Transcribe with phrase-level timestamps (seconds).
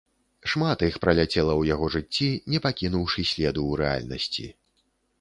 [0.53, 1.27] Шмат іх праляцела
[1.57, 4.53] ў яго жыцці, не пакінуўшы следу ў рэальнасці.